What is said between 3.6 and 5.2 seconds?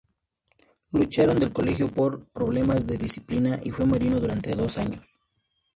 y fue marino durante dos años.